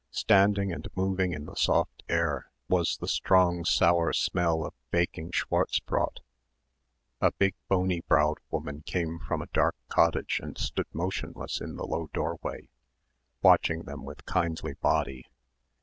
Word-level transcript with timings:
Standing 0.09 0.71
and 0.73 0.87
moving 0.95 1.31
in 1.31 1.45
the 1.45 1.53
soft 1.53 2.01
air 2.09 2.49
was 2.67 2.97
the 2.97 3.07
strong 3.07 3.63
sour 3.63 4.13
smell 4.13 4.65
of 4.65 4.73
baking 4.89 5.29
schwarzbrot. 5.29 6.21
A 7.21 7.31
big 7.33 7.53
bony 7.67 8.01
browed 8.07 8.39
woman 8.49 8.81
came 8.83 9.19
from 9.19 9.43
a 9.43 9.47
dark 9.53 9.75
cottage 9.89 10.39
and 10.41 10.57
stood 10.57 10.87
motionless 10.91 11.61
in 11.61 11.75
the 11.75 11.85
low 11.85 12.09
doorway, 12.15 12.67
watching 13.43 13.83
them 13.83 14.03
with 14.03 14.25
kindly 14.25 14.73
body. 14.73 15.27